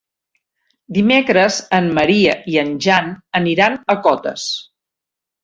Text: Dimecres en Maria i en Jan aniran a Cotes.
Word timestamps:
Dimecres 0.95 1.59
en 1.79 1.89
Maria 1.97 2.33
i 2.55 2.57
en 2.63 2.73
Jan 2.87 3.13
aniran 3.43 3.77
a 3.97 3.99
Cotes. 4.09 4.49